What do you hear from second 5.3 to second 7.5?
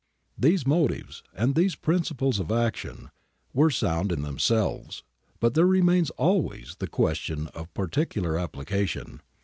but there remains always the question